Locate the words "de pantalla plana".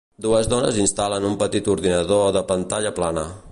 2.39-3.31